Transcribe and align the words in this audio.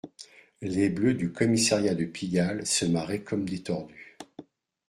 Les 0.63 0.89
bleus 0.89 1.13
du 1.13 1.31
commissariat 1.31 1.93
de 1.93 2.05
Pigalle 2.05 2.65
se 2.65 2.85
marraient 2.85 3.21
comme 3.21 3.47
des 3.47 3.61
tordus 3.61 4.17